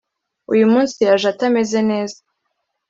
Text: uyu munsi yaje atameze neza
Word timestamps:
uyu 0.53 0.65
munsi 0.73 0.97
yaje 1.07 1.25
atameze 1.33 1.79
neza 1.89 2.19